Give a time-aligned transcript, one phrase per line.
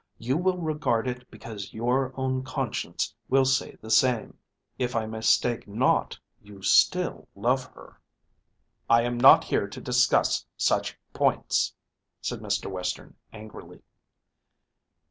[0.17, 4.35] You will regard it because your own conscience will say the same.
[4.79, 8.01] If I mistake not you still love her."
[8.89, 11.75] "I am not here to discuss such points,"
[12.19, 12.67] said Mr.
[12.67, 13.83] Western angrily.